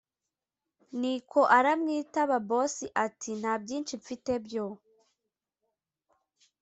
niko 0.99 1.39
aramwitaba 1.57 2.37
boss 2.49 2.75
ati”ntabyinshi 3.05 3.93
mfite 4.01 4.31
byo 4.45 4.65